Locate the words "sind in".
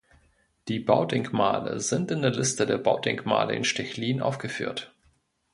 1.79-2.23